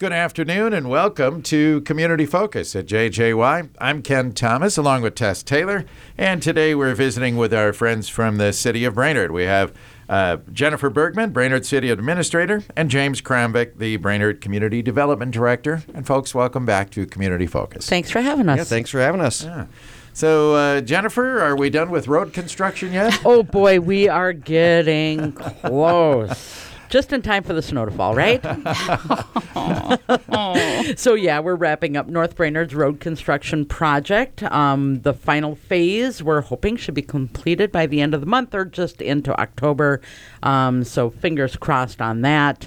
Good 0.00 0.14
afternoon 0.14 0.72
and 0.72 0.88
welcome 0.88 1.42
to 1.42 1.82
Community 1.82 2.24
Focus 2.24 2.74
at 2.74 2.86
JJY. 2.86 3.68
I'm 3.78 4.00
Ken 4.00 4.32
Thomas 4.32 4.78
along 4.78 5.02
with 5.02 5.14
Tess 5.14 5.42
Taylor, 5.42 5.84
and 6.16 6.42
today 6.42 6.74
we're 6.74 6.94
visiting 6.94 7.36
with 7.36 7.52
our 7.52 7.74
friends 7.74 8.08
from 8.08 8.38
the 8.38 8.54
city 8.54 8.86
of 8.86 8.94
Brainerd. 8.94 9.30
We 9.30 9.42
have 9.42 9.74
uh, 10.08 10.38
Jennifer 10.54 10.88
Bergman, 10.88 11.32
Brainerd 11.32 11.66
City 11.66 11.90
Administrator, 11.90 12.64
and 12.74 12.88
James 12.90 13.20
Kramvik, 13.20 13.76
the 13.76 13.98
Brainerd 13.98 14.40
Community 14.40 14.80
Development 14.80 15.32
Director. 15.34 15.82
And 15.92 16.06
folks, 16.06 16.34
welcome 16.34 16.64
back 16.64 16.88
to 16.92 17.04
Community 17.04 17.46
Focus. 17.46 17.86
Thanks 17.86 18.10
for 18.10 18.22
having 18.22 18.48
us. 18.48 18.56
Yeah, 18.56 18.64
thanks 18.64 18.88
for 18.88 19.00
having 19.00 19.20
us. 19.20 19.44
Yeah. 19.44 19.66
So, 20.14 20.54
uh, 20.54 20.80
Jennifer, 20.80 21.40
are 21.40 21.56
we 21.56 21.68
done 21.68 21.90
with 21.90 22.08
road 22.08 22.32
construction 22.32 22.94
yet? 22.94 23.20
Oh 23.26 23.42
boy, 23.42 23.80
we 23.80 24.08
are 24.08 24.32
getting 24.32 25.32
close. 25.32 26.69
Just 26.90 27.12
in 27.12 27.22
time 27.22 27.44
for 27.44 27.52
the 27.52 27.62
snow 27.62 27.84
to 27.84 27.92
fall, 27.92 28.14
right? 28.14 28.42
so 30.98 31.14
yeah, 31.14 31.38
we're 31.38 31.54
wrapping 31.54 31.96
up 31.96 32.08
North 32.08 32.36
Brainerd's 32.36 32.74
road 32.74 32.98
construction 32.98 33.64
project. 33.64 34.42
Um, 34.42 35.02
the 35.02 35.14
final 35.14 35.54
phase 35.54 36.22
we're 36.22 36.40
hoping 36.40 36.76
should 36.76 36.94
be 36.94 37.02
completed 37.02 37.70
by 37.70 37.86
the 37.86 38.00
end 38.00 38.12
of 38.12 38.20
the 38.20 38.26
month 38.26 38.54
or 38.54 38.64
just 38.64 39.00
into 39.00 39.38
October. 39.40 40.00
Um, 40.42 40.82
so 40.82 41.10
fingers 41.10 41.56
crossed 41.56 42.00
on 42.00 42.22
that. 42.22 42.66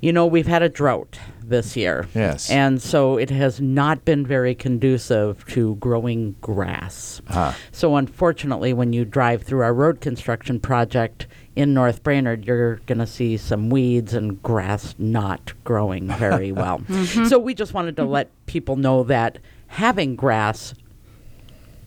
You 0.00 0.12
know, 0.12 0.26
we've 0.26 0.48
had 0.48 0.62
a 0.62 0.68
drought 0.68 1.20
this 1.44 1.76
year. 1.76 2.08
Yes. 2.14 2.50
And 2.50 2.82
so 2.82 3.16
it 3.16 3.30
has 3.30 3.60
not 3.60 4.04
been 4.04 4.26
very 4.26 4.54
conducive 4.54 5.46
to 5.48 5.76
growing 5.76 6.34
grass. 6.40 7.22
Ah. 7.28 7.56
So 7.70 7.94
unfortunately, 7.94 8.72
when 8.72 8.92
you 8.92 9.04
drive 9.04 9.44
through 9.44 9.62
our 9.62 9.72
road 9.72 10.00
construction 10.00 10.58
project 10.58 11.28
in 11.54 11.74
North 11.74 12.02
Brainerd, 12.02 12.46
you're 12.46 12.76
going 12.86 12.98
to 12.98 13.06
see 13.06 13.36
some 13.36 13.70
weeds 13.70 14.14
and 14.14 14.42
grass 14.42 14.94
not 14.98 15.52
growing 15.64 16.08
very 16.08 16.52
well. 16.52 16.78
Mm-hmm. 16.80 17.26
So 17.26 17.38
we 17.38 17.54
just 17.54 17.74
wanted 17.74 17.96
to 17.96 18.02
mm-hmm. 18.02 18.12
let 18.12 18.46
people 18.46 18.76
know 18.76 19.02
that 19.04 19.38
having 19.68 20.16
grass 20.16 20.74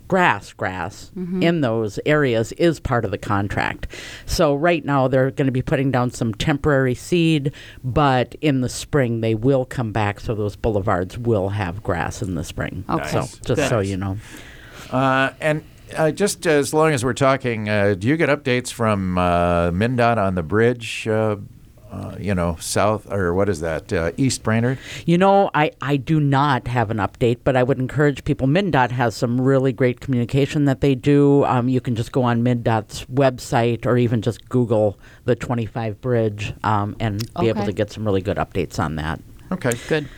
grass 0.08 0.53
grass 0.53 1.12
mm-hmm. 1.17 1.42
in 1.42 1.62
those 1.62 2.00
areas 2.06 2.52
is 2.53 2.80
part 2.80 3.06
of 3.06 3.12
the 3.12 3.17
contract. 3.17 3.88
So 4.28 4.53
right 4.53 4.86
now 4.86 5.08
they're 5.08 5.31
going 5.31 5.48
to 5.48 5.52
be 5.52 5.64
putting 5.64 5.90
down 5.92 6.12
some 6.12 6.34
temporary 6.34 6.94
seed, 6.94 7.52
but 7.84 8.36
in 8.42 8.62
the 8.62 8.70
spring 8.70 9.22
they 9.22 9.34
will 9.34 9.66
come 9.66 9.92
back 9.92 10.20
so 10.20 10.36
those 10.36 10.56
boulevards 10.56 11.18
will 11.18 11.50
have 11.50 11.81
grass 11.81 12.22
in 12.22 12.36
the 12.36 12.44
spring. 12.44 12.86
Okay. 12.88 13.09
So 13.09 13.20
just 13.22 13.45
Good. 13.45 13.70
so 13.70 13.80
you 13.80 13.97
know. 13.97 14.18
Uh, 14.92 15.31
and 15.42 15.64
uh, 15.96 16.12
just 16.12 16.46
as 16.46 16.74
long 16.74 16.92
as 16.92 17.04
we're 17.04 17.14
talking, 17.14 17.70
uh, 17.70 17.96
do 17.98 18.08
you 18.08 18.18
get 18.18 18.30
updates 18.30 18.72
from 18.72 19.18
uh, 19.18 19.72
MnDOT 19.72 20.18
on 20.18 20.36
the 20.36 20.44
bridge? 20.44 21.08
Uh, 21.08 21.38
uh, 21.92 22.16
you 22.20 22.36
know, 22.36 22.58
south 22.60 23.10
or 23.10 23.34
what 23.34 23.48
is 23.48 23.62
that? 23.62 23.94
Uh, 23.94 24.12
East 24.18 24.44
Brainerd. 24.44 24.78
You 25.06 25.18
know, 25.18 25.50
I, 25.54 25.72
I 25.82 25.96
do 25.96 26.20
not 26.20 26.68
have 26.68 26.92
an 26.92 26.98
update, 26.98 27.40
but 27.46 27.56
I 27.56 27.64
would 27.64 27.80
encourage 27.80 28.26
people. 28.26 28.48
MnDOT 28.48 28.92
has 28.92 29.16
some 29.16 29.40
really 29.40 29.72
great 29.72 30.02
communication 30.02 30.66
that 30.66 30.82
they 30.82 30.94
do. 30.94 31.46
Um, 31.46 31.70
you 31.70 31.80
can 31.80 31.96
just 31.96 32.12
go 32.12 32.24
on 32.24 32.44
MnDOT's 32.44 33.06
website 33.06 33.86
or 33.86 33.98
even 33.98 34.22
just 34.22 34.50
Google 34.50 35.00
the 35.24 35.36
25 35.36 36.02
bridge 36.02 36.54
um, 36.64 36.98
and 37.00 37.24
be 37.40 37.48
able 37.48 37.66
to 37.66 37.72
get 37.72 37.92
some 37.92 38.04
really 38.04 38.22
good 38.22 38.38
updates 38.38 38.78
on 38.78 38.96
that. 38.98 39.22
Okay. 39.52 39.72
Good. 39.88 40.09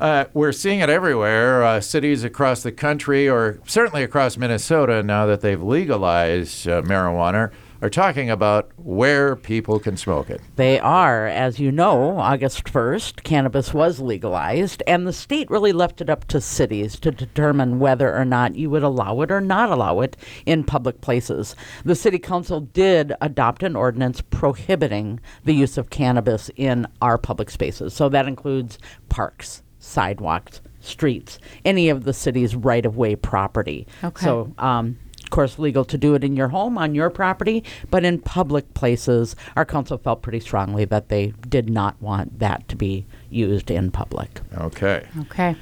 Uh, 0.00 0.26
we're 0.32 0.52
seeing 0.52 0.80
it 0.80 0.88
everywhere. 0.88 1.64
Uh, 1.64 1.80
cities 1.80 2.22
across 2.22 2.62
the 2.62 2.70
country, 2.70 3.28
or 3.28 3.58
certainly 3.66 4.04
across 4.04 4.36
Minnesota, 4.36 5.02
now 5.02 5.26
that 5.26 5.40
they've 5.40 5.62
legalized 5.62 6.68
uh, 6.68 6.82
marijuana, 6.82 7.50
are 7.80 7.90
talking 7.90 8.28
about 8.28 8.70
where 8.76 9.36
people 9.36 9.78
can 9.78 9.96
smoke 9.96 10.30
it. 10.30 10.40
They 10.56 10.80
are, 10.80 11.26
as 11.26 11.60
you 11.60 11.70
know, 11.70 12.18
August 12.18 12.64
1st, 12.64 13.22
cannabis 13.22 13.72
was 13.72 14.00
legalized, 14.00 14.82
and 14.86 15.06
the 15.06 15.12
state 15.12 15.48
really 15.48 15.72
left 15.72 16.00
it 16.00 16.10
up 16.10 16.26
to 16.28 16.40
cities 16.40 16.98
to 17.00 17.12
determine 17.12 17.78
whether 17.78 18.14
or 18.14 18.24
not 18.24 18.56
you 18.56 18.68
would 18.70 18.82
allow 18.82 19.20
it 19.20 19.30
or 19.30 19.40
not 19.40 19.70
allow 19.70 20.00
it 20.00 20.16
in 20.44 20.64
public 20.64 21.00
places. 21.00 21.54
The 21.84 21.94
city 21.94 22.18
council 22.18 22.60
did 22.60 23.12
adopt 23.20 23.62
an 23.62 23.76
ordinance 23.76 24.20
prohibiting 24.22 25.20
the 25.44 25.54
use 25.54 25.78
of 25.78 25.90
cannabis 25.90 26.50
in 26.56 26.86
our 27.00 27.16
public 27.16 27.50
spaces. 27.50 27.94
So 27.94 28.08
that 28.08 28.26
includes 28.26 28.78
parks, 29.08 29.62
sidewalks, 29.78 30.60
streets, 30.80 31.38
any 31.64 31.88
of 31.88 32.04
the 32.04 32.12
city's 32.12 32.54
right 32.56 32.84
of 32.86 32.96
way 32.96 33.14
property. 33.16 33.86
Okay. 34.02 34.24
So, 34.24 34.52
um, 34.58 34.98
of 35.22 35.30
course, 35.30 35.58
legal 35.58 35.84
to 35.84 35.98
do 35.98 36.14
it 36.14 36.24
in 36.24 36.36
your 36.36 36.48
home 36.48 36.78
on 36.78 36.94
your 36.94 37.10
property, 37.10 37.62
but 37.90 38.02
in 38.04 38.18
public 38.18 38.72
places, 38.74 39.36
our 39.56 39.64
council 39.66 39.98
felt 39.98 40.22
pretty 40.22 40.40
strongly 40.40 40.86
that 40.86 41.08
they 41.10 41.34
did 41.48 41.68
not 41.68 42.00
want 42.00 42.38
that 42.38 42.66
to 42.68 42.76
be 42.76 43.06
used 43.28 43.70
in 43.70 43.90
public. 43.90 44.40
Okay. 44.56 45.06
Okay. 45.22 45.54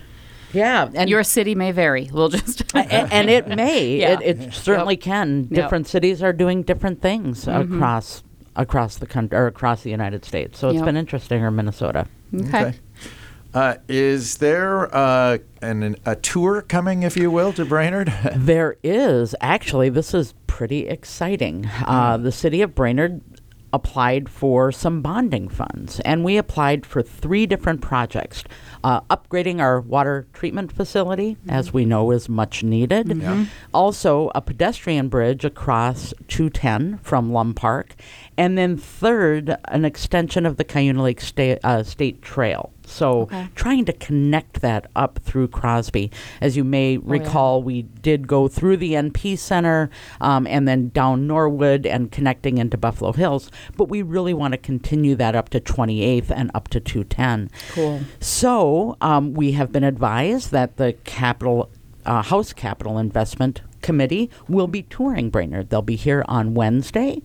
Yeah, 0.52 0.88
and 0.94 1.10
Your 1.10 1.24
city 1.24 1.54
may 1.56 1.72
vary. 1.72 2.08
We'll 2.12 2.28
just. 2.28 2.60
a- 2.74 2.78
and 3.12 3.28
it 3.28 3.48
may, 3.48 3.96
Yeah. 4.00 4.20
it, 4.20 4.40
it 4.40 4.54
certainly 4.54 4.96
can. 4.96 5.48
Yep. 5.50 5.64
Different 5.64 5.88
cities 5.88 6.22
are 6.22 6.32
doing 6.32 6.62
different 6.62 7.02
things 7.02 7.48
across 7.48 8.22
across 8.54 8.96
the 8.96 9.06
country 9.06 9.36
or 9.36 9.48
across 9.48 9.82
the 9.82 9.90
United 9.90 10.24
States. 10.24 10.58
So 10.58 10.68
it's 10.68 10.76
Yep. 10.76 10.84
been 10.86 10.96
interesting 10.96 11.42
in 11.42 11.56
Minnesota. 11.56 12.06
okay. 12.34 12.74
Uh, 13.56 13.78
is 13.88 14.36
there 14.36 14.94
uh, 14.94 15.38
an, 15.62 15.96
a 16.04 16.14
tour 16.14 16.60
coming, 16.60 17.04
if 17.04 17.16
you 17.16 17.30
will, 17.30 17.54
to 17.54 17.64
Brainerd? 17.64 18.12
There 18.36 18.76
is 18.82 19.34
actually, 19.40 19.88
this 19.88 20.12
is 20.12 20.34
pretty 20.46 20.86
exciting. 20.86 21.66
Uh, 21.86 22.18
the 22.18 22.32
city 22.32 22.60
of 22.60 22.74
Brainerd 22.74 23.22
applied 23.72 24.28
for 24.28 24.70
some 24.70 25.00
bonding 25.00 25.48
funds, 25.48 26.00
and 26.00 26.22
we 26.22 26.36
applied 26.36 26.84
for 26.84 27.02
three 27.02 27.46
different 27.46 27.80
projects. 27.80 28.44
Uh, 28.84 29.00
upgrading 29.02 29.60
our 29.60 29.80
water 29.80 30.26
treatment 30.34 30.70
facility, 30.70 31.36
as 31.48 31.72
we 31.72 31.84
know 31.86 32.10
is 32.10 32.28
much 32.28 32.62
needed. 32.62 33.08
Also, 33.72 34.30
a 34.34 34.40
pedestrian 34.42 35.08
bridge 35.08 35.44
across 35.46 36.12
210 36.28 36.98
from 36.98 37.32
Lum 37.32 37.54
Park. 37.54 37.96
And 38.38 38.58
then, 38.58 38.76
third, 38.76 39.56
an 39.66 39.84
extension 39.84 40.44
of 40.44 40.56
the 40.58 40.64
Cuyuna 40.64 41.00
Lake 41.02 41.20
Sta- 41.20 41.58
uh, 41.64 41.82
State 41.82 42.20
Trail. 42.22 42.70
So, 42.84 43.22
Okay. 43.22 43.48
trying 43.54 43.84
to 43.86 43.92
connect 43.94 44.60
that 44.60 44.88
up 44.94 45.18
through 45.24 45.48
Crosby. 45.48 46.10
As 46.40 46.56
you 46.56 46.62
may 46.62 46.98
recall, 46.98 47.62
we 47.62 47.82
did 47.82 48.28
go 48.28 48.46
through 48.46 48.76
the 48.76 48.94
NP 48.94 49.36
Center 49.36 49.90
um, 50.20 50.46
and 50.46 50.68
then 50.68 50.90
down 50.90 51.26
Norwood 51.26 51.84
and 51.86 52.12
connecting 52.12 52.58
into 52.58 52.76
Buffalo 52.76 53.12
Hills, 53.12 53.50
but 53.76 53.88
we 53.88 54.02
really 54.02 54.34
want 54.34 54.52
to 54.52 54.58
continue 54.58 55.16
that 55.16 55.34
up 55.34 55.48
to 55.48 55.60
28th 55.60 56.30
and 56.30 56.50
up 56.54 56.68
to 56.68 56.78
210. 56.78 57.50
Cool. 57.72 58.00
So, 58.20 58.96
um, 59.00 59.32
we 59.34 59.52
have 59.52 59.72
been 59.72 59.84
advised 59.84 60.52
that 60.52 60.76
the 60.76 60.92
capital 61.04 61.70
uh, 62.04 62.22
House 62.22 62.52
Capital 62.52 62.98
Investment 62.98 63.62
Committee 63.82 64.30
will 64.48 64.68
be 64.68 64.82
touring 64.82 65.28
Brainerd. 65.28 65.70
They'll 65.70 65.82
be 65.82 65.96
here 65.96 66.24
on 66.28 66.54
Wednesday 66.54 67.20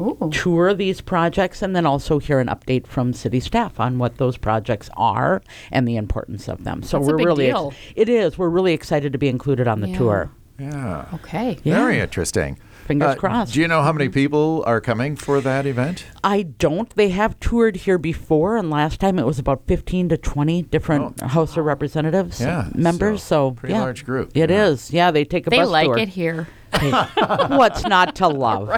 Ooh. 0.00 0.30
tour 0.32 0.74
these 0.74 1.00
projects 1.00 1.62
and 1.62 1.74
then 1.76 1.86
also 1.86 2.18
hear 2.18 2.40
an 2.40 2.48
update 2.48 2.86
from 2.86 3.12
city 3.12 3.40
staff 3.40 3.78
on 3.80 3.98
what 3.98 4.18
those 4.18 4.36
projects 4.36 4.90
are 4.96 5.42
and 5.70 5.86
the 5.86 5.96
importance 5.96 6.48
of 6.48 6.64
them. 6.64 6.82
So 6.82 6.98
That's 6.98 7.10
we're 7.10 7.16
big 7.18 7.26
really 7.26 7.46
deal. 7.46 7.72
it 7.96 8.08
is. 8.08 8.36
We're 8.38 8.48
really 8.48 8.72
excited 8.72 9.12
to 9.12 9.18
be 9.18 9.28
included 9.28 9.68
on 9.68 9.80
the 9.80 9.88
Yeah. 9.88 9.98
tour. 9.98 10.30
yeah. 10.58 11.04
Okay. 11.14 11.58
Yeah. 11.64 11.74
Very 11.76 11.98
interesting. 12.00 12.58
Fingers 12.86 13.12
Uh, 13.12 13.14
crossed. 13.14 13.54
Do 13.54 13.60
you 13.62 13.66
know 13.68 13.80
how 13.80 13.94
many 13.94 14.10
people 14.10 14.62
are 14.66 14.78
coming 14.78 15.16
for 15.16 15.40
that 15.40 15.64
event? 15.64 16.04
I 16.22 16.42
don't. 16.42 16.94
They 16.96 17.08
have 17.08 17.40
toured 17.40 17.76
here 17.76 17.96
before, 17.96 18.58
and 18.58 18.68
last 18.68 19.00
time 19.00 19.18
it 19.18 19.24
was 19.24 19.38
about 19.38 19.62
15 19.66 20.10
to 20.10 20.18
20 20.18 20.60
different 20.64 21.18
House 21.22 21.56
of 21.56 21.64
Representatives 21.64 22.42
Oh. 22.42 22.44
Yeah, 22.44 22.68
members. 22.74 23.22
So, 23.22 23.52
pretty 23.52 23.72
yeah. 23.74 23.80
large 23.80 24.04
group. 24.04 24.32
It 24.34 24.50
is. 24.50 24.90
Yeah. 24.90 25.06
Yeah, 25.06 25.10
they 25.12 25.24
take 25.24 25.46
a 25.46 25.50
They 25.50 25.60
bus 25.60 25.70
like 25.70 25.86
tour. 25.86 25.96
it 25.98 26.10
here. 26.10 26.46
Hey, 26.78 26.90
What's 27.48 27.84
not 27.84 28.16
to 28.16 28.28
love? 28.28 28.68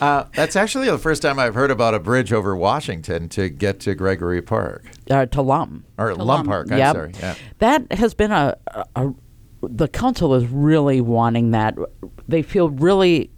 Uh, 0.00 0.24
that's 0.34 0.56
actually 0.56 0.88
the 0.90 0.96
first 0.98 1.20
time 1.20 1.38
I've 1.38 1.54
heard 1.54 1.70
about 1.70 1.92
a 1.94 1.98
bridge 2.00 2.32
over 2.32 2.56
Washington 2.56 3.28
to 3.30 3.50
get 3.50 3.80
to 3.80 3.94
Gregory 3.94 4.40
Park 4.40 4.86
Uh, 5.10 5.26
to 5.26 5.42
Lum. 5.42 5.84
or 5.98 6.14
Lum 6.14 6.26
Lum. 6.26 6.46
Park. 6.46 6.68
I'm 6.72 6.78
Yep. 6.78 6.94
sorry. 6.96 7.12
Yeah. 7.20 7.34
That 7.58 7.92
has 7.92 8.14
been 8.14 8.32
a, 8.32 8.56
a, 8.68 8.84
a- 8.96 9.14
the 9.62 9.88
council 9.88 10.34
is 10.34 10.46
really 10.46 11.02
wanting 11.02 11.50
that. 11.50 11.76
They 12.28 12.40
feel 12.40 12.70
really 12.70 13.30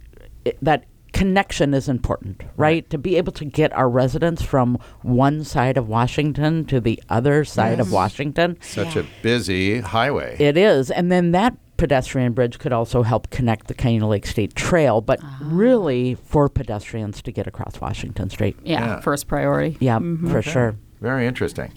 that 0.61 0.85
connection 1.11 1.73
is 1.73 1.89
important, 1.89 2.41
right? 2.55 2.89
To 2.89 2.97
be 2.97 3.17
able 3.17 3.33
to 3.33 3.45
get 3.45 3.73
our 3.73 3.89
residents 3.89 4.41
from 4.41 4.79
one 5.01 5.43
side 5.43 5.77
of 5.77 5.89
Washington 5.89 6.63
to 6.65 6.79
the 6.79 7.01
other 7.09 7.43
side 7.43 7.79
of 7.81 7.91
Washington. 7.91 8.57
Such 8.61 8.95
a 8.95 9.05
busy 9.21 9.81
highway. 9.81 10.37
It 10.39 10.55
is. 10.57 10.89
And 10.89 11.11
then 11.11 11.31
that 11.33 11.55
pedestrian 11.77 12.33
bridge 12.33 12.59
could 12.59 12.73
also 12.73 13.03
help 13.03 13.29
connect 13.29 13.67
the 13.67 13.73
Cuyuna 13.73 14.07
Lake 14.07 14.25
State 14.25 14.55
Trail, 14.55 15.01
but 15.01 15.19
ah. 15.21 15.39
really 15.41 16.15
for 16.15 16.49
pedestrians 16.49 17.21
to 17.23 17.31
get 17.31 17.47
across 17.47 17.79
Washington 17.81 18.29
Street. 18.29 18.55
Yeah, 18.63 18.85
Yeah. 18.85 18.99
First 19.01 19.27
priority. 19.27 19.77
Yeah, 19.79 19.99
mm-hmm. 19.99 20.29
for 20.29 20.37
Okay. 20.39 20.51
sure. 20.51 20.75
Very 21.03 21.27
interesting. 21.27 21.73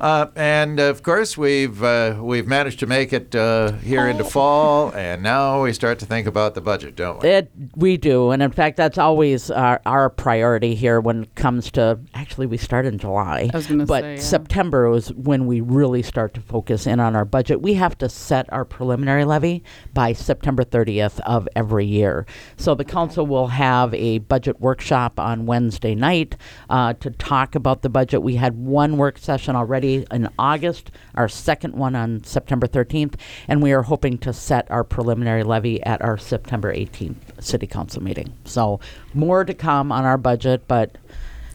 Uh, 0.00 0.26
and 0.36 0.78
of 0.78 1.02
course, 1.02 1.36
we've 1.36 1.82
uh, 1.82 2.16
we've 2.20 2.46
managed 2.46 2.78
to 2.78 2.86
make 2.86 3.12
it 3.12 3.34
uh, 3.34 3.72
here 3.72 4.06
into 4.06 4.22
fall, 4.22 4.92
and 4.94 5.22
now 5.22 5.64
we 5.64 5.72
start 5.72 5.98
to 5.98 6.06
think 6.06 6.28
about 6.28 6.54
the 6.54 6.60
budget, 6.60 6.94
don't 6.94 7.20
we? 7.20 7.28
It, 7.28 7.50
we 7.74 7.96
do, 7.96 8.30
and 8.30 8.40
in 8.40 8.52
fact, 8.52 8.76
that's 8.76 8.98
always 8.98 9.50
our, 9.50 9.80
our 9.86 10.08
priority 10.08 10.76
here 10.76 11.00
when 11.00 11.24
it 11.24 11.34
comes 11.34 11.72
to. 11.72 11.98
Actually, 12.14 12.46
we 12.46 12.56
start 12.56 12.86
in 12.86 12.98
July, 12.98 13.50
I 13.52 13.56
was 13.56 13.66
but 13.66 14.02
say, 14.02 14.14
yeah. 14.14 14.20
September 14.20 14.92
is 14.92 15.12
when 15.14 15.46
we 15.46 15.60
really 15.60 16.02
start 16.02 16.32
to 16.34 16.40
focus 16.40 16.86
in 16.86 17.00
on 17.00 17.16
our 17.16 17.24
budget. 17.24 17.60
We 17.60 17.74
have 17.74 17.98
to 17.98 18.08
set 18.08 18.52
our 18.52 18.64
preliminary 18.64 19.24
levy 19.24 19.64
by 19.94 20.12
September 20.12 20.62
30th 20.62 21.18
of 21.20 21.48
every 21.56 21.86
year. 21.86 22.24
So 22.56 22.76
the 22.76 22.84
council 22.84 23.26
will 23.26 23.48
have 23.48 23.92
a 23.94 24.18
budget 24.18 24.60
workshop 24.60 25.18
on 25.18 25.46
Wednesday 25.46 25.96
night 25.96 26.36
uh, 26.70 26.92
to 26.94 27.10
talk 27.10 27.56
about 27.56 27.82
the 27.82 27.88
budget. 27.88 28.22
We 28.22 28.36
had 28.36 28.56
one 28.68 28.96
work 28.96 29.18
session 29.18 29.56
already 29.56 30.06
in 30.10 30.28
August, 30.38 30.90
our 31.14 31.28
second 31.28 31.74
one 31.74 31.94
on 31.96 32.22
September 32.24 32.66
13th, 32.66 33.14
and 33.48 33.62
we 33.62 33.72
are 33.72 33.82
hoping 33.82 34.18
to 34.18 34.32
set 34.32 34.70
our 34.70 34.84
preliminary 34.84 35.42
levy 35.42 35.82
at 35.82 36.02
our 36.02 36.18
September 36.18 36.72
18th 36.72 37.42
city 37.42 37.66
council 37.66 38.02
meeting. 38.02 38.32
So 38.44 38.80
more 39.14 39.44
to 39.44 39.54
come 39.54 39.90
on 39.90 40.04
our 40.04 40.18
budget, 40.18 40.68
but 40.68 40.96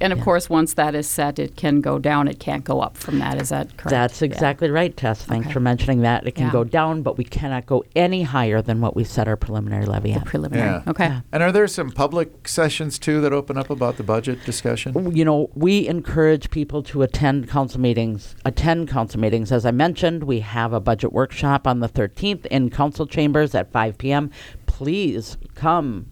And 0.01 0.12
of 0.12 0.19
course, 0.22 0.50
once 0.50 0.74
that 0.74 0.95
is 0.95 1.07
set, 1.07 1.40
it 1.40 1.56
can 1.56 1.80
go 1.81 1.98
down. 2.00 2.28
It 2.28 2.40
can't 2.40 2.63
go 2.63 2.81
up 2.81 2.98
from 2.98 3.19
that. 3.19 3.42
Is 3.42 3.50
that 3.50 3.78
correct? 3.78 3.90
that's 3.90 4.22
Yeah. 4.22 4.25
exactly 4.25 4.69
right, 4.69 4.95
Tess. 4.95 5.24
Thanks 5.24 5.48
Okay. 5.48 5.54
for 5.54 5.60
mentioning 5.60 6.01
that. 6.01 6.25
It 6.28 6.36
can 6.36 6.48
Yeah. 6.48 6.51
go 6.51 6.63
down, 6.63 7.01
but 7.04 7.18
we 7.18 7.24
cannot 7.24 7.66
go 7.66 7.84
any 7.95 8.24
higher 8.24 8.62
than 8.62 8.81
what 8.81 8.95
we 8.95 9.04
set 9.04 9.28
our 9.28 9.36
preliminary 9.38 9.86
levy 9.86 10.13
the 10.13 10.19
at. 10.19 10.25
preliminary. 10.25 10.69
Yeah. 10.86 10.92
Okay. 10.92 11.06
Yeah. 11.07 11.22
And 11.31 11.42
are 11.44 11.51
there 11.51 11.68
some 11.68 11.92
public 11.92 12.48
sessions 12.48 13.00
too 13.00 13.22
that 13.22 13.31
open 13.34 13.57
up 13.57 13.69
about 13.69 13.98
the 13.98 14.04
budget 14.04 14.44
discussion? 14.45 15.16
you 15.16 15.24
know, 15.24 15.50
we 15.56 15.88
encourage 15.88 16.50
people 16.50 16.84
to 16.84 17.01
attend 17.01 17.48
council 17.50 17.80
meetings. 17.80 18.36
Attend 18.46 18.89
council 18.89 19.19
meetings. 19.19 19.51
As 19.51 19.66
I 19.66 19.72
mentioned, 19.72 20.24
we 20.24 20.39
have 20.42 20.74
a 20.74 20.80
budget 20.80 21.13
workshop 21.13 21.68
on 21.68 21.80
the 21.80 21.88
13th 21.89 22.46
in 22.48 22.69
council 22.69 23.06
chambers 23.07 23.56
at 23.56 23.72
5 23.72 23.98
p.m. 23.98 24.30
Please 24.66 25.38
come, 25.56 26.07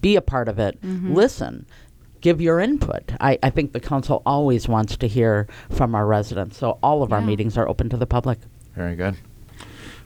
be 0.00 0.16
a 0.16 0.20
part 0.20 0.48
of 0.48 0.58
it, 0.58 0.80
mm-hmm. 0.82 1.14
listen, 1.14 1.64
give 2.22 2.40
your 2.40 2.58
input. 2.58 3.12
I, 3.20 3.38
I 3.42 3.50
think 3.50 3.72
the 3.72 3.80
council 3.80 4.22
always 4.24 4.66
wants 4.66 4.96
to 4.96 5.06
hear 5.06 5.46
from 5.70 5.94
our 5.94 6.06
residents, 6.06 6.56
so 6.56 6.78
all 6.82 7.02
of 7.02 7.12
our 7.12 7.20
Yeah. 7.20 7.26
meetings 7.26 7.58
are 7.58 7.68
open 7.68 7.88
to 7.90 7.96
the 7.98 8.06
public. 8.06 8.38
Very 8.74 8.96
good. 8.96 9.16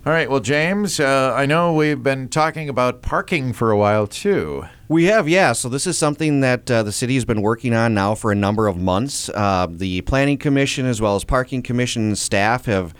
All 0.05 0.13
right. 0.13 0.31
Well, 0.31 0.39
James, 0.41 1.01
uh, 1.01 1.33
I 1.37 1.47
know 1.47 1.73
we've 1.73 2.01
been 2.03 2.29
talking 2.29 2.69
about 2.69 3.03
parking 3.03 3.53
for 3.53 3.73
a 3.73 3.77
while 3.77 4.07
too. 4.07 4.65
We 4.89 5.07
have, 5.07 5.29
yeah. 5.29 5.53
So 5.53 5.69
this 5.69 5.85
is 5.85 5.99
something 5.99 6.41
that 6.43 6.71
uh, 6.71 6.85
the 6.85 6.93
city 6.93 7.15
has 7.15 7.25
been 7.25 7.43
working 7.43 7.75
on 7.75 7.93
now 7.95 8.15
for 8.15 8.31
a 8.31 8.37
number 8.37 8.69
of 8.69 8.77
months. 8.77 9.29
Uh, 9.35 9.67
the 9.69 10.03
Planning 10.03 10.39
Commission, 10.39 10.87
as 10.87 11.01
well 11.01 11.17
as 11.17 11.25
Parking 11.25 11.61
Commission 11.61 12.15
staff, 12.15 12.67
have 12.67 12.95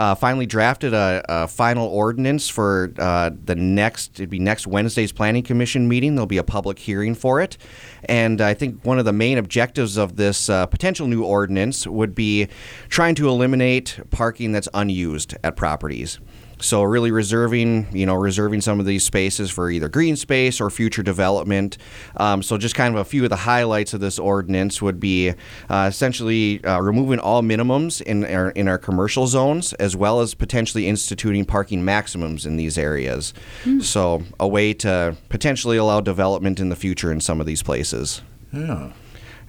uh, 0.00 0.14
finally 0.14 0.46
drafted 0.46 0.94
a, 0.94 1.22
a 1.28 1.46
final 1.46 1.86
ordinance 1.86 2.48
for 2.48 2.90
uh, 2.98 3.28
the 3.44 3.54
next. 3.54 4.18
It'd 4.18 4.30
be 4.30 4.38
next 4.38 4.66
Wednesday's 4.66 5.12
Planning 5.12 5.42
Commission 5.42 5.88
meeting. 5.88 6.14
There'll 6.14 6.26
be 6.26 6.38
a 6.38 6.42
public 6.42 6.78
hearing 6.78 7.14
for 7.14 7.38
it, 7.42 7.58
and 8.06 8.40
I 8.40 8.54
think 8.54 8.82
one 8.82 8.98
of 8.98 9.04
the 9.04 9.12
main 9.12 9.36
objectives 9.36 9.98
of 9.98 10.16
this 10.16 10.48
uh, 10.48 10.64
potential 10.64 11.06
new 11.06 11.22
ordinance 11.22 11.86
would 11.86 12.14
be 12.14 12.48
trying 12.88 13.14
to 13.16 13.28
eliminate 13.28 14.00
parking 14.08 14.52
that's 14.52 14.70
unused 14.72 15.34
at 15.44 15.54
properties. 15.54 16.18
So 16.60 16.82
really 16.82 17.10
reserving, 17.10 17.88
you 17.96 18.06
know, 18.06 18.14
reserving 18.14 18.60
some 18.60 18.80
of 18.80 18.86
these 18.86 19.04
spaces 19.04 19.50
for 19.50 19.70
either 19.70 19.88
green 19.88 20.16
space 20.16 20.60
or 20.60 20.70
future 20.70 21.02
development. 21.02 21.78
Um, 22.16 22.42
so 22.42 22.58
just 22.58 22.74
kind 22.74 22.94
of 22.94 23.00
a 23.00 23.04
few 23.04 23.24
of 23.24 23.30
the 23.30 23.36
highlights 23.36 23.94
of 23.94 24.00
this 24.00 24.18
ordinance 24.18 24.82
would 24.82 25.00
be 25.00 25.30
uh, 25.68 25.86
essentially 25.88 26.62
uh, 26.64 26.80
removing 26.80 27.18
all 27.18 27.42
minimums 27.42 28.00
in 28.02 28.24
our 28.24 28.50
in 28.50 28.68
our 28.68 28.78
commercial 28.78 29.26
zones, 29.26 29.72
as 29.74 29.96
well 29.96 30.20
as 30.20 30.34
potentially 30.34 30.86
instituting 30.86 31.44
parking 31.44 31.84
maximums 31.84 32.46
in 32.46 32.56
these 32.56 32.76
areas. 32.78 33.32
So 33.80 34.22
a 34.38 34.46
way 34.46 34.74
to 34.74 35.16
potentially 35.28 35.76
allow 35.76 36.00
development 36.00 36.60
in 36.60 36.68
the 36.68 36.76
future 36.76 37.10
in 37.10 37.20
some 37.20 37.40
of 37.40 37.46
these 37.46 37.62
places. 37.62 38.22
Yeah. 38.52 38.92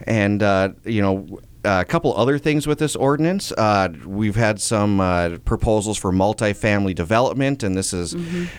And, 0.08 0.42
uh, 0.42 0.69
you 0.84 1.02
know, 1.02 1.40
a 1.63 1.86
couple 1.86 2.16
other 2.16 2.38
things 2.38 2.66
with 2.66 2.80
this 2.80 2.96
ordinance. 2.96 3.52
Uh, 3.52 3.90
we've 4.06 4.36
had 4.36 4.60
some 4.60 5.00
uh, 5.00 5.38
proposals 5.46 5.98
for 5.98 6.12
multifamily 6.12 6.96
development, 6.96 7.63
and 7.63 7.75
this 7.78 7.94
is, 7.94 8.13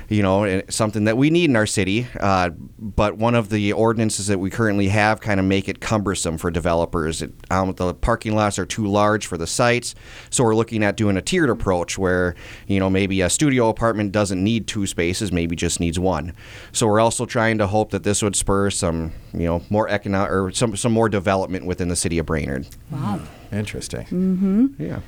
you 0.08 0.22
know, 0.22 0.44
eh, 0.44 0.62
something 0.68 1.04
that 1.04 1.16
we 1.16 1.30
need 1.30 1.50
in 1.50 1.56
our 1.56 1.66
city. 1.66 2.06
Uh, 2.20 2.50
but 2.78 3.16
one 3.16 3.34
of 3.34 3.48
the 3.50 3.72
ordinances 3.72 4.26
that 4.28 4.38
we 4.38 4.50
currently 4.50 4.88
have 4.88 5.20
kind 5.20 5.40
of 5.40 5.46
make 5.46 5.68
it 5.68 5.80
cumbersome 5.80 6.38
for 6.38 6.50
developers. 6.50 7.22
It, 7.22 7.32
um, 7.50 7.72
the 7.74 7.94
parking 7.94 8.34
lots 8.34 8.58
are 8.58 8.66
too 8.66 8.86
large 8.86 9.26
for 9.26 9.36
the 9.36 9.46
sites, 9.46 9.94
so 10.30 10.44
we're 10.44 10.54
looking 10.54 10.84
at 10.84 10.96
doing 10.96 11.16
a 11.16 11.22
tiered 11.22 11.50
approach 11.50 11.98
where, 11.98 12.34
you 12.66 12.78
know, 12.78 12.88
maybe 12.88 13.20
a 13.20 13.30
studio 13.30 13.68
apartment 13.68 14.12
doesn't 14.12 14.42
need 14.42 14.66
two 14.66 14.86
spaces, 14.86 15.32
maybe 15.32 15.56
just 15.56 15.80
needs 15.80 15.98
one. 15.98 16.34
So 16.72 16.86
we're 16.86 17.00
also 17.00 17.26
trying 17.26 17.58
to 17.58 17.66
hope 17.66 17.90
that 17.90 18.04
this 18.04 18.22
would 18.22 18.36
spur 18.36 18.70
some, 18.70 19.12
you 19.32 19.46
know, 19.46 19.62
more 19.70 19.88
economic 19.88 20.30
or 20.30 20.52
some 20.52 20.76
some 20.76 20.92
more 20.92 21.08
development 21.08 21.66
within 21.66 21.88
the 21.88 21.96
city 21.96 22.18
of 22.18 22.26
Brainerd. 22.26 22.66
Wow. 22.92 23.18
Hmm. 23.18 23.54
Interesting. 23.56 24.04
Mm-hmm. 24.06 24.82
Yeah. 24.82 25.00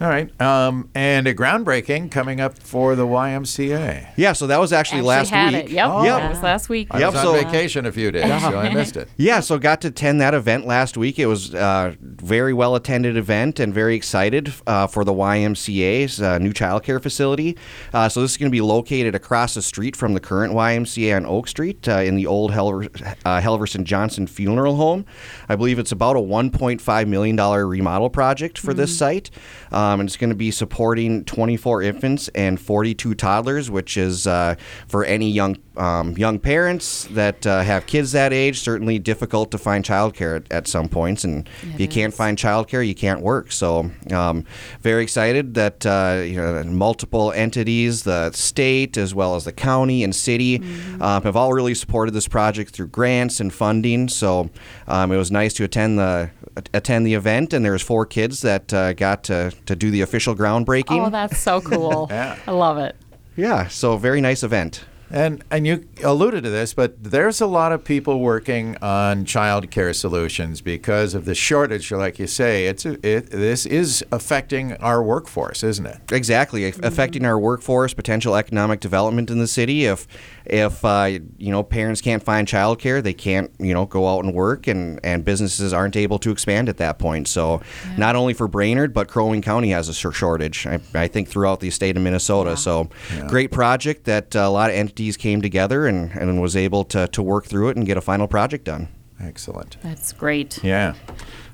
All 0.00 0.08
right. 0.08 0.40
Um, 0.40 0.90
and 0.94 1.26
a 1.26 1.34
groundbreaking 1.34 2.12
coming 2.12 2.40
up 2.40 2.56
for 2.60 2.94
the 2.94 3.04
YMCA. 3.04 4.10
Yeah, 4.16 4.32
so 4.32 4.46
that 4.46 4.60
was 4.60 4.72
actually, 4.72 5.00
last 5.02 5.30
had 5.30 5.52
week. 5.54 5.64
It. 5.64 5.70
Yep. 5.72 5.86
Oh. 5.88 6.04
It 6.04 6.28
was 6.28 6.40
last 6.42 6.68
week. 6.68 6.86
I 6.92 7.00
Yep, 7.00 7.12
was 7.14 7.24
on 7.24 7.24
so- 7.24 7.42
vacation 7.44 7.84
a 7.84 7.90
few 7.90 8.12
days, 8.12 8.40
so 8.42 8.56
I 8.58 8.72
missed 8.72 8.96
it. 8.96 9.08
Yeah, 9.16 9.40
so 9.40 9.58
got 9.58 9.80
to 9.80 9.88
attend 9.88 10.20
that 10.20 10.34
event 10.34 10.66
last 10.66 10.96
week. 10.96 11.18
It 11.18 11.26
was 11.26 11.52
a 11.52 11.96
very 12.00 12.52
well 12.54 12.76
attended 12.76 13.16
event 13.16 13.58
and 13.58 13.74
very 13.74 13.96
excited 13.96 14.52
uh, 14.68 14.86
for 14.86 15.02
the 15.04 15.12
YMCA's 15.12 16.20
uh, 16.22 16.38
new 16.38 16.52
childcare 16.52 17.02
facility. 17.02 17.56
Uh, 17.92 18.08
so 18.08 18.20
this 18.22 18.30
is 18.32 18.36
going 18.36 18.50
to 18.50 18.54
be 18.54 18.60
located 18.60 19.16
across 19.16 19.54
the 19.54 19.62
street 19.62 19.96
from 19.96 20.14
the 20.14 20.20
current 20.20 20.52
YMCA 20.54 21.16
on 21.16 21.26
Oak 21.26 21.48
Street 21.48 21.88
uh, 21.88 21.94
in 21.98 22.14
the 22.14 22.26
old 22.26 22.52
Helver, 22.52 22.86
uh, 23.24 23.40
Helverson 23.40 23.82
Johnson 23.82 24.28
Funeral 24.28 24.76
Home. 24.76 25.04
I 25.48 25.56
believe 25.56 25.80
it's 25.80 25.92
about 25.92 26.14
a 26.14 26.20
$1.5 26.20 27.08
million 27.08 27.36
remodel 27.36 28.10
project 28.10 28.58
for 28.58 28.72
this 28.72 28.96
site. 28.96 29.30
Um, 29.72 29.87
and 29.94 30.08
it's 30.08 30.16
going 30.16 30.30
to 30.30 30.36
be 30.36 30.50
supporting 30.50 31.24
24 31.24 31.82
infants 31.82 32.28
and 32.28 32.60
42 32.60 33.14
toddlers, 33.14 33.70
which 33.70 33.96
is 33.96 34.26
uh, 34.26 34.54
for 34.86 35.04
any 35.04 35.30
young 35.30 35.56
um, 35.76 36.16
young 36.16 36.40
parents 36.40 37.04
that 37.12 37.46
uh, 37.46 37.62
have 37.62 37.86
kids 37.86 38.12
that 38.12 38.32
age. 38.32 38.60
Certainly 38.60 38.98
difficult 38.98 39.50
to 39.52 39.58
find 39.58 39.84
childcare 39.84 40.36
at, 40.36 40.52
at 40.52 40.66
some 40.66 40.88
points, 40.88 41.24
and 41.24 41.48
if 41.62 41.74
It 41.74 41.80
you 41.80 41.88
can't 41.88 42.12
find 42.12 42.36
childcare, 42.36 42.86
you 42.86 42.94
can't 42.94 43.20
work. 43.20 43.52
So, 43.52 43.90
um, 44.10 44.44
very 44.80 45.02
excited 45.02 45.54
that 45.54 45.86
uh, 45.86 46.22
you 46.24 46.36
know 46.36 46.62
multiple 46.64 47.32
entities, 47.32 48.02
the 48.02 48.32
state 48.32 48.96
as 48.96 49.14
well 49.14 49.36
as 49.36 49.44
the 49.44 49.52
county 49.52 50.02
and 50.02 50.14
city, 50.14 50.56
um, 51.00 51.22
have 51.22 51.36
all 51.36 51.52
really 51.52 51.74
supported 51.74 52.12
this 52.12 52.28
project 52.28 52.72
through 52.72 52.88
grants 52.88 53.40
and 53.40 53.52
funding. 53.52 54.08
So, 54.08 54.50
um, 54.88 55.12
it 55.12 55.16
was 55.16 55.30
nice 55.30 55.54
to 55.54 55.64
attend 55.64 55.98
the 55.98 56.30
attend 56.74 57.06
the 57.06 57.14
event, 57.14 57.52
and 57.52 57.64
there 57.64 57.72
was 57.72 57.82
four 57.82 58.06
kids 58.06 58.42
that 58.42 58.72
uh, 58.72 58.92
got 58.92 59.24
to, 59.24 59.52
to 59.66 59.76
do 59.76 59.90
the 59.90 60.00
official 60.02 60.34
groundbreaking. 60.34 61.06
Oh, 61.06 61.10
that's 61.10 61.38
so 61.38 61.60
cool. 61.60 62.08
Yeah. 62.18 62.38
I 62.46 62.50
love 62.52 62.78
it. 62.78 62.96
yeah, 63.36 63.68
so 63.68 63.96
very 63.96 64.20
nice 64.20 64.42
event. 64.42 64.84
And 65.10 65.42
and 65.50 65.66
you 65.66 65.88
alluded 66.04 66.44
to 66.44 66.50
this, 66.50 66.74
but 66.74 67.02
there's 67.02 67.40
a 67.40 67.46
lot 67.46 67.72
of 67.72 67.82
people 67.82 68.20
working 68.20 68.76
on 68.82 69.24
child 69.24 69.70
care 69.70 69.94
solutions 69.94 70.60
because 70.60 71.14
of 71.14 71.24
the 71.24 71.34
shortage. 71.34 71.90
Like 71.90 72.18
you 72.18 72.26
say, 72.26 72.66
it's 72.66 72.84
a, 72.84 72.94
it, 73.06 73.30
this 73.30 73.64
is 73.64 74.04
affecting 74.12 74.74
our 74.74 75.02
workforce, 75.02 75.62
isn't 75.62 75.86
it? 75.86 75.98
Exactly, 76.12 76.66
aff- 76.66 76.82
affecting 76.82 77.24
our 77.24 77.38
workforce, 77.38 77.94
potential 77.94 78.36
economic 78.36 78.80
development 78.80 79.30
in 79.30 79.38
the 79.38 79.46
city. 79.46 79.86
If 79.86 80.06
if 80.44 80.84
uh, 80.84 81.18
you 81.38 81.52
know 81.52 81.62
parents 81.62 82.02
can't 82.02 82.22
find 82.22 82.46
childcare, 82.46 83.02
they 83.02 83.14
can't 83.14 83.50
you 83.58 83.72
know 83.72 83.86
go 83.86 84.06
out 84.06 84.24
and 84.24 84.34
work, 84.34 84.66
and 84.66 85.00
and 85.02 85.24
businesses 85.24 85.72
aren't 85.72 85.96
able 85.96 86.18
to 86.18 86.30
expand 86.30 86.68
at 86.68 86.76
that 86.76 86.98
point. 86.98 87.28
So, 87.28 87.62
not 87.96 88.14
only 88.14 88.34
for 88.34 88.46
Brainerd, 88.46 88.92
but 88.92 89.08
Crow 89.08 89.28
Wing 89.28 89.40
County 89.40 89.70
has 89.70 89.88
a 89.88 89.94
shortage. 89.94 90.66
I, 90.66 90.80
I 90.94 91.08
think 91.08 91.28
throughout 91.28 91.60
the 91.60 91.70
state 91.70 91.96
of 91.96 92.02
Minnesota. 92.02 92.58
So, 92.58 92.90
great 93.26 93.50
project 93.50 94.04
that 94.04 94.34
a 94.34 94.48
lot 94.50 94.68
of 94.68 94.76
entities 94.76 94.97
came 95.16 95.40
together 95.42 95.86
and, 95.86 96.10
and 96.12 96.40
was 96.40 96.56
able 96.56 96.84
to 96.84 97.08
to 97.08 97.22
work 97.22 97.46
through 97.46 97.68
it 97.70 97.76
and 97.76 97.86
get 97.86 97.96
a 97.96 98.00
final 98.00 98.28
project 98.28 98.64
done. 98.64 98.88
Excellent. 99.20 99.76
That's 99.82 100.12
great. 100.12 100.62
Yeah. 100.62 100.94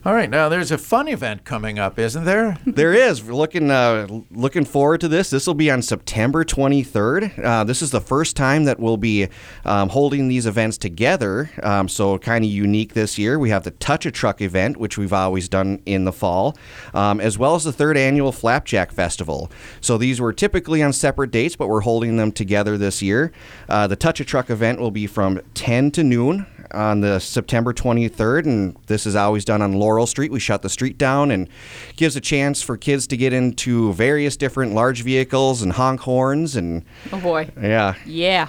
All 0.07 0.13
right. 0.13 0.29
Now 0.29 0.51
there's 0.51 0.71
a 0.71 0.77
fun 0.77 1.09
event 1.09 1.45
coming 1.45 1.79
up, 1.79 1.99
isn't 1.99 2.25
there? 2.25 2.59
There 2.75 2.93
is. 2.93 3.23
We're 3.23 3.35
looking 3.35 3.71
uh, 3.71 4.07
looking 4.33 4.65
forward 4.65 5.01
to 5.03 5.09
this. 5.09 5.31
This 5.31 5.47
will 5.47 5.55
be 5.55 5.71
on 5.71 5.81
September 5.81 6.45
23rd. 6.45 7.43
Uh, 7.43 7.65
this 7.65 7.83
is 7.83 7.93
the 7.93 8.01
first 8.01 8.37
time 8.37 8.65
that 8.65 8.81
we'll 8.81 8.97
be 8.97 9.29
um, 9.65 9.89
holding 9.89 10.27
these 10.27 10.45
events 10.45 10.77
together. 10.77 11.51
Um, 11.63 11.89
so 11.89 12.19
kind 12.19 12.45
of 12.45 12.51
unique 12.51 12.95
this 12.95 13.17
year. 13.17 13.39
We 13.39 13.51
have 13.51 13.63
the 13.63 13.71
Touch 13.71 14.07
a 14.07 14.11
Truck 14.11 14.43
event, 14.43 14.77
which 14.77 14.99
we've 14.99 15.13
always 15.13 15.49
done 15.49 15.81
in 15.87 16.05
the 16.05 16.13
fall, 16.13 16.57
um, 16.95 17.21
as 17.21 17.39
well 17.39 17.55
as 17.55 17.63
the 17.63 17.73
third 17.73 17.97
annual 17.97 18.33
Flapjack 18.33 18.91
Festival. 18.91 19.51
So 19.81 19.97
these 19.97 20.21
were 20.21 20.33
typically 20.33 20.83
on 20.83 20.93
separate 20.93 21.31
dates, 21.31 21.55
but 21.55 21.69
we're 21.69 21.81
holding 21.81 22.17
them 22.17 22.33
together 22.33 22.77
this 22.77 23.01
year. 23.01 23.31
Uh, 23.69 23.87
the 23.87 23.97
Touch 23.97 24.19
a 24.19 24.25
Truck 24.25 24.51
event 24.51 24.81
will 24.81 24.91
be 24.91 25.07
from 25.07 25.41
10 25.55 25.93
to 25.93 26.03
noon 26.03 26.47
on 26.75 27.01
the 27.01 27.19
September 27.21 27.73
23rd, 27.73 28.45
and 28.47 28.77
this 28.87 29.07
is 29.07 29.15
always 29.17 29.45
done 29.45 29.63
on 29.63 29.73
Laurel 29.73 30.07
Street. 30.07 30.31
We 30.33 30.41
shut 30.41 30.63
the 30.63 30.69
street 30.69 30.99
down 30.99 31.31
and 31.31 31.49
gives 31.97 32.17
a 32.17 32.21
chance 32.21 32.61
for 32.63 32.77
kids 32.77 33.07
to 33.09 33.17
get 33.17 33.33
into 33.33 33.93
various 33.95 34.37
different 34.37 34.75
large 34.75 35.03
vehicles 35.03 35.63
and 35.63 35.73
honk 35.73 36.01
horns 36.01 36.57
and 36.57 36.85
Oh 37.13 37.21
boy. 37.21 37.49
yeah, 37.61 37.95
Yeah. 38.07 38.49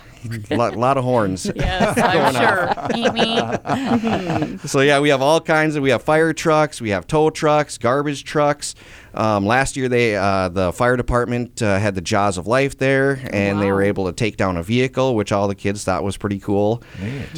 A 0.51 0.55
lot, 0.55 0.75
lot 0.85 0.97
of 0.97 1.03
horns. 1.03 1.49
Yes, 1.55 1.97
I'm 2.01 2.33
sure. 2.33 2.73
So 4.65 4.81
yeah, 4.81 4.99
we 4.99 5.09
have 5.09 5.21
all 5.21 5.39
kinds 5.41 5.75
of. 5.75 5.83
We 5.83 5.89
have 5.91 6.03
fire 6.03 6.33
trucks, 6.33 6.81
we 6.81 6.89
have 6.89 7.07
tow 7.07 7.29
trucks, 7.29 7.77
garbage 7.77 8.23
trucks. 8.23 8.75
Um, 9.13 9.45
last 9.45 9.77
year, 9.77 9.87
they 9.87 10.15
uh, 10.15 10.49
the 10.49 10.73
fire 10.73 10.97
department 10.97 11.61
uh, 11.61 11.79
had 11.79 11.95
the 11.95 12.01
Jaws 12.01 12.37
of 12.37 12.47
Life 12.47 12.77
there, 12.77 13.21
and 13.31 13.61
they 13.61 13.71
were 13.71 13.81
able 13.81 14.07
to 14.07 14.11
take 14.13 14.35
down 14.35 14.57
a 14.57 14.63
vehicle, 14.63 15.15
which 15.15 15.31
all 15.31 15.47
the 15.47 15.55
kids 15.55 15.83
thought 15.85 16.03
was 16.03 16.17
pretty 16.17 16.39
cool. 16.39 16.83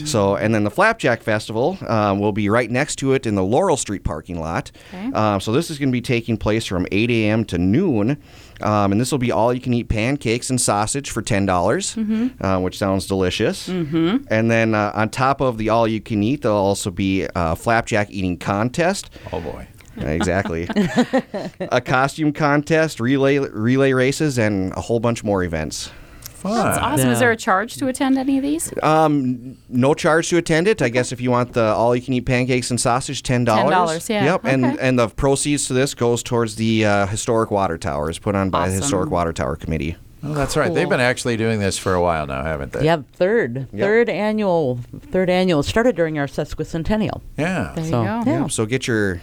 So, 0.06 0.36
and 0.36 0.56
then 0.56 0.64
the 0.64 0.72
Flapjack 0.72 1.22
Festival 1.22 1.78
um, 1.88 2.20
will 2.20 2.32
be 2.32 2.50
right 2.50 2.70
next 2.72 2.96
to 2.98 3.14
it 3.14 3.26
in 3.28 3.36
the 3.36 3.44
Laurel 3.44 3.78
Street 3.78 4.04
parking 4.04 4.40
lot. 4.40 4.72
Okay. 4.90 5.12
Um, 5.12 5.40
so 5.40 5.52
this 5.52 5.70
is 5.70 5.78
going 5.78 5.90
to 5.90 5.94
be 5.94 6.02
taking 6.02 6.38
place 6.38 6.66
from 6.66 6.88
8 6.92 7.12
a.m. 7.12 7.46
to 7.46 7.58
noon. 7.58 8.22
Um, 8.62 8.92
and 8.92 9.00
this 9.00 9.12
will 9.12 9.20
be 9.20 9.32
all 9.32 9.54
you 9.54 9.62
can 9.62 9.74
eat 9.76 9.88
pancakes 9.88 10.50
and 10.50 10.60
sausage 10.60 11.12
for 11.12 11.22
ten 11.22 11.46
dollars, 11.46 11.96
uh, 12.42 12.60
which 12.60 12.77
sounds 12.78 13.08
delicious. 13.08 13.68
Mm-hmm. 13.68 14.26
And 14.30 14.50
then 14.52 14.76
uh, 14.76 14.92
on 14.94 15.10
top 15.10 15.42
of 15.42 15.58
the 15.58 15.70
all 15.70 15.88
you 15.88 16.00
can 16.02 16.24
eat, 16.24 16.42
there'll 16.44 16.58
also 16.58 16.92
be 16.92 17.28
a 17.36 17.56
flapjack 17.56 18.10
eating 18.10 18.38
contest. 18.38 19.10
Oh 19.32 19.42
boy. 19.42 19.68
Exactly. 19.98 20.68
a 21.60 21.82
costume 21.82 22.32
contest, 22.32 23.00
relay 23.00 23.40
relay 23.40 23.94
races, 23.94 24.38
and 24.38 24.72
a 24.74 24.82
whole 24.82 25.00
bunch 25.00 25.24
more 25.24 25.44
events. 25.44 25.90
Fun. 26.22 26.56
That's 26.56 26.78
awesome. 26.78 27.10
Is 27.10 27.20
there 27.20 27.32
a 27.32 27.36
charge 27.36 27.78
to 27.78 27.88
attend 27.88 28.16
any 28.16 28.38
of 28.38 28.44
these? 28.44 28.72
Um, 28.84 29.58
no 29.70 29.96
charge 29.96 30.30
to 30.30 30.38
attend 30.38 30.68
it. 30.68 30.84
I 30.84 30.90
guess 30.90 31.12
if 31.12 31.20
you 31.20 31.32
want 31.32 31.54
the 31.54 31.64
all 31.64 31.96
you 31.96 32.02
can 32.04 32.14
eat 32.14 32.28
pancakes 32.28 32.70
and 32.70 32.80
sausage, 32.80 33.24
ten 33.24 33.44
dollars. 33.44 34.06
$10, 34.06 34.10
yeah. 34.10 34.26
Yep. 34.26 34.42
And 34.46 34.66
Okay. 34.66 34.78
and 34.80 35.00
the 35.00 35.08
proceeds 35.10 35.66
to 35.68 35.74
this 35.74 35.96
goes 35.96 36.22
towards 36.22 36.56
the 36.58 36.86
uh, 36.86 37.08
historic 37.08 37.50
water 37.50 37.80
towers 37.80 38.20
put 38.20 38.36
on 38.36 38.52
by 38.52 38.70
the 38.70 38.76
historic 38.76 39.10
water 39.10 39.34
tower 39.34 39.56
committee. 39.56 39.98
Oh, 40.28 40.34
that's 40.34 40.58
right. 40.58 40.74
They've 40.74 40.90
been 40.90 41.00
actually 41.00 41.38
doing 41.38 41.60
this 41.60 41.78
for 41.78 41.94
a 41.94 42.02
while 42.02 42.28
now, 42.28 42.44
haven't 42.44 42.74
they? 42.74 42.84
Yeah, 42.86 43.02
third, 43.14 43.68
Yep. 43.72 43.80
third 43.80 44.10
annual, 44.10 44.80
third 45.12 45.30
annual. 45.30 45.62
It 45.62 45.64
started 45.64 45.96
during 45.96 46.20
our 46.20 46.28
sesquicentennial. 46.28 47.22
Yeah. 47.38 47.72
There 47.76 47.86
So, 47.86 48.02
you 48.02 48.24
go. 48.26 48.32
yeah. 48.32 48.48
So 48.48 48.66
get 48.66 48.88
your 48.88 49.22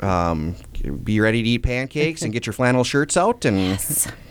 um, 0.00 0.54
be 0.90 1.20
ready 1.20 1.42
to 1.42 1.48
eat 1.48 1.58
pancakes 1.60 2.22
and 2.22 2.32
get 2.32 2.46
your 2.46 2.52
flannel 2.52 2.84
shirts 2.84 3.16
out, 3.16 3.44
and 3.44 3.78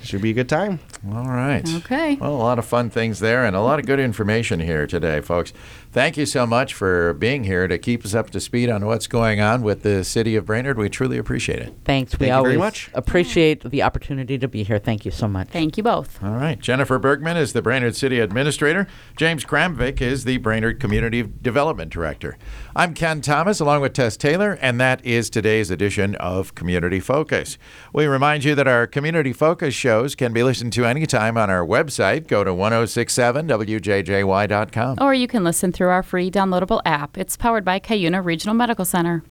should 0.04 0.22
be 0.22 0.32
a 0.32 0.34
good 0.34 0.50
time. 0.50 0.80
All 1.12 1.28
right. 1.28 1.68
Okay. 1.76 2.16
Well, 2.16 2.32
a 2.32 2.38
lot 2.38 2.60
of 2.60 2.66
fun 2.66 2.90
things 2.90 3.20
there 3.20 3.46
and 3.46 3.56
a 3.56 3.62
lot 3.62 3.80
of 3.80 3.86
good 3.86 4.00
information 4.00 4.60
here 4.60 4.88
today, 4.88 5.22
folks. 5.22 5.54
Thank 5.92 6.18
you 6.18 6.26
so 6.26 6.46
much 6.46 6.74
for 6.74 7.14
being 7.14 7.46
here 7.46 7.68
to 7.68 7.78
keep 7.78 8.04
us 8.04 8.14
up 8.14 8.30
to 8.32 8.40
speed 8.40 8.70
on 8.70 8.86
what's 8.86 9.08
going 9.08 9.40
on 9.40 9.62
with 9.62 9.84
the 9.84 10.04
city 10.04 10.36
of 10.36 10.46
Brainerd. 10.46 10.78
We 10.78 10.90
truly 10.90 11.18
appreciate 11.18 11.60
it. 11.60 11.74
Thanks. 11.86 12.14
we 12.14 12.18
Thank 12.18 12.30
you 12.30 12.34
always 12.36 12.50
very 12.52 12.60
much. 12.60 12.90
appreciate 12.94 13.64
the 13.64 13.82
opportunity 13.82 14.38
to 14.38 14.48
be 14.48 14.64
here. 14.64 14.78
Thank 14.78 15.06
you 15.06 15.12
so 15.12 15.28
much. 15.28 15.48
Thank 15.50 15.78
you 15.78 15.84
both. 15.84 16.22
All 16.24 16.32
right. 16.34 16.60
Jennifer 16.60 17.00
Bergman 17.00 17.38
is 17.38 17.54
the 17.54 17.62
Brainerd 17.62 17.96
City 17.96 18.20
Administrator. 18.20 18.88
James 19.16 19.46
Kramvik 19.46 20.02
is 20.02 20.26
the 20.26 20.38
Brainerd 20.38 20.80
Community 20.82 21.24
Development 21.24 21.90
Director. 21.92 22.38
I'm 22.76 22.94
Ken 22.94 23.22
Thomas 23.22 23.60
along 23.62 23.80
with 23.82 23.94
Tess 23.94 24.18
Taylor, 24.18 24.58
and 24.62 24.80
that 24.82 25.04
is 25.06 25.30
today's 25.30 25.72
edition 25.72 26.16
of 26.46 26.56
Community 26.56 27.00
Focus. 27.00 27.58
We 27.94 28.06
remind 28.06 28.44
you 28.44 28.56
that 28.56 28.68
our 28.68 28.88
Community 28.88 29.32
Focus 29.34 29.74
shows 29.74 30.16
can 30.16 30.34
be 30.34 30.44
listened 30.44 30.74
to 30.74 30.86
anytime 30.86 31.38
on 31.38 31.50
our 31.50 31.66
website. 31.66 32.28
Go 32.28 32.44
to 32.44 32.52
1067wjjy.com. 32.52 34.98
Or 35.02 35.14
you 35.14 35.28
can 35.28 35.44
listen 35.44 35.72
through 35.72 35.90
our 35.90 36.04
free 36.04 36.30
downloadable 36.30 36.82
app. 36.86 37.18
It's 37.18 37.36
powered 37.36 37.66
by 37.66 37.80
Cuyuna 37.80 38.24
Regional 38.24 38.56
Medical 38.56 38.86
Center. 38.86 39.24